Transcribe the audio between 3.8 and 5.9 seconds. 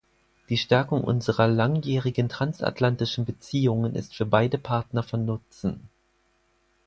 ist für beide Partner von Nutzen.